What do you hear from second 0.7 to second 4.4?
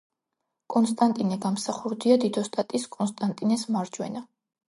კონსტანტინე გამსახურდია დიდოსტატის კონსტანტინეს მარჯვენა